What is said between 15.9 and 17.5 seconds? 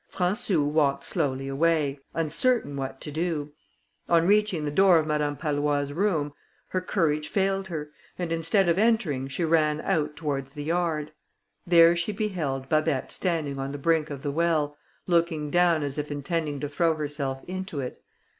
if intending to throw herself